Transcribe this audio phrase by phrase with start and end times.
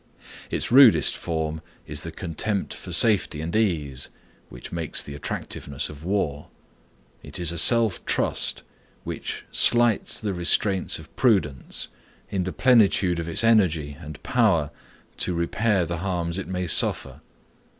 [0.49, 4.09] Its rudest form is the contempt for safety and ease,
[4.49, 6.47] which makes the attractiveness of war.
[7.21, 8.63] It is a self trust
[9.03, 11.89] which slights the restraints of prudence,
[12.31, 14.71] in the plenitude of its energy and power
[15.17, 17.21] to repair the harms it may suffer.